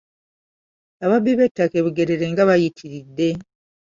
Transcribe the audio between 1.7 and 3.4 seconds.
e Bugerere nga bayitiridde.